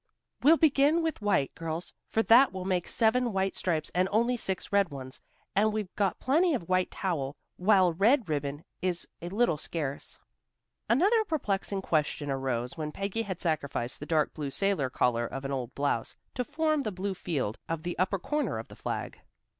"We'll 0.41 0.57
begin 0.57 1.03
with 1.03 1.21
white, 1.21 1.53
girls, 1.53 1.93
for 2.07 2.23
that 2.23 2.51
will 2.51 2.65
make 2.65 2.87
seven 2.87 3.31
white 3.31 3.55
stripes 3.55 3.91
and 3.93 4.09
only 4.11 4.35
six 4.35 4.71
red 4.73 4.89
ones. 4.89 5.21
And 5.55 5.71
we've 5.71 5.93
got 5.95 6.19
plenty 6.19 6.55
of 6.55 6.67
white 6.67 6.89
towel, 6.89 7.35
while 7.57 7.93
red 7.93 8.27
ribbon 8.27 8.65
is 8.81 9.07
a 9.21 9.29
little 9.29 9.59
scarce." 9.59 10.17
Another 10.89 11.23
perplexing 11.25 11.83
question 11.83 12.31
arose 12.31 12.75
when 12.75 12.91
Peggy 12.91 13.21
had 13.21 13.39
sacrificed 13.39 13.99
the 13.99 14.07
dark 14.07 14.33
blue 14.33 14.49
sailor 14.49 14.89
collar 14.89 15.27
of 15.27 15.45
an 15.45 15.51
old 15.51 15.75
blouse, 15.75 16.15
to 16.33 16.43
form 16.43 16.81
the 16.81 16.91
blue 16.91 17.13
field 17.13 17.59
in 17.69 17.83
the 17.83 17.99
upper 17.99 18.17
corner 18.17 18.57
of 18.57 18.69
the 18.69 18.75
flag. 18.75 19.19